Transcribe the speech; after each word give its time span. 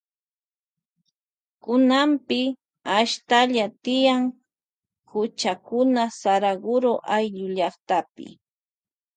Kunapi 1.63 2.41
ashtalla 2.97 3.65
tiyan 3.83 4.23
huchakuna 5.11 6.03
Saraguroayllu 6.19 7.47
llaktapi. 7.57 8.25